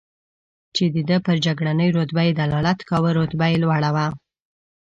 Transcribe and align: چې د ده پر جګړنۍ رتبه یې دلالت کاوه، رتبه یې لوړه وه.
چې 0.75 0.83
د 0.95 0.97
ده 1.09 1.17
پر 1.25 1.37
جګړنۍ 1.45 1.89
رتبه 1.97 2.21
یې 2.27 2.33
دلالت 2.41 2.79
کاوه، 2.89 3.11
رتبه 3.19 3.45
یې 3.51 3.57
لوړه 3.63 3.89
وه. 3.95 4.07